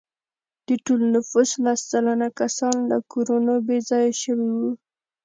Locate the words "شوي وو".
4.23-4.69